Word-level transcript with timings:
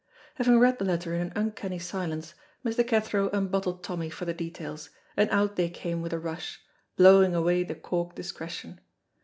Having 0.37 0.57
read 0.57 0.79
the 0.79 0.85
letter 0.85 1.13
in 1.13 1.21
an 1.21 1.33
uncanny 1.35 1.77
silence, 1.77 2.33
Mr. 2.65 2.83
Cathro 2.83 3.29
unbottled 3.29 3.83
Tommy 3.83 4.09
for 4.09 4.25
the 4.25 4.33
details, 4.33 4.89
and 5.15 5.29
out 5.29 5.57
they 5.57 5.69
came 5.69 6.01
with 6.01 6.11
a 6.11 6.17
rush, 6.17 6.59
blowing 6.95 7.35
away 7.35 7.61
the 7.63 7.75
cork 7.75 8.15
discretion. 8.15 8.81